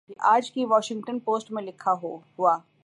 یہ 0.09 0.15
آج 0.27 0.51
کی 0.51 0.65
واشنگٹن 0.65 1.19
پوسٹ 1.19 1.51
میں 1.51 1.63
لکھا 1.63 1.93
ہوا 2.03 2.57